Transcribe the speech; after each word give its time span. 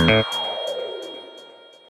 Yeah. 0.02 0.39